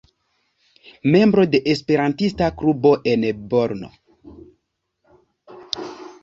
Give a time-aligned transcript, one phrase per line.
[1.15, 3.91] Membro de Esperantista klubo en Brno.